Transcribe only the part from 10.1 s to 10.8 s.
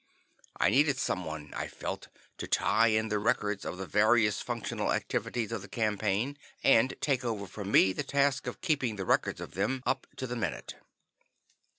to the minute.